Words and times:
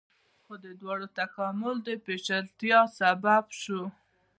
خو 0.43 0.53
د 0.65 0.67
دواړو 0.81 1.07
تکامل 1.19 1.75
د 1.87 1.89
پیچلتیا 2.05 2.79
سبب 2.99 3.43
شو. 3.61 3.81